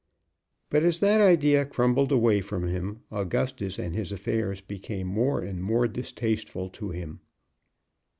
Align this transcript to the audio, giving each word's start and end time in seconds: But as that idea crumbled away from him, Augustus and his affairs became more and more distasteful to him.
But 0.71 0.81
as 0.81 0.97
that 1.01 1.21
idea 1.21 1.63
crumbled 1.63 2.11
away 2.11 2.41
from 2.41 2.65
him, 2.67 3.01
Augustus 3.11 3.77
and 3.77 3.93
his 3.93 4.11
affairs 4.11 4.59
became 4.59 5.05
more 5.05 5.41
and 5.43 5.61
more 5.61 5.87
distasteful 5.87 6.69
to 6.69 6.89
him. 6.89 7.19